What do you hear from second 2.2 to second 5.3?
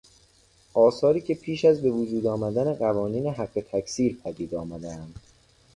آمدن قوانین حق تکثیر پدید آمدهاند.